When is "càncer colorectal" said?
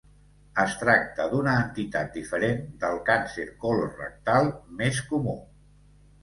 3.11-4.51